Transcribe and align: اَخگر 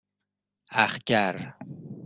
اَخگر 0.71 1.53